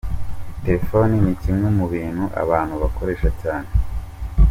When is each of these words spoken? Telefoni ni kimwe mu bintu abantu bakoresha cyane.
Telefoni 0.63 1.15
ni 1.23 1.33
kimwe 1.41 1.67
mu 1.77 1.85
bintu 1.93 2.23
abantu 2.41 2.73
bakoresha 2.81 3.29
cyane. 3.41 3.69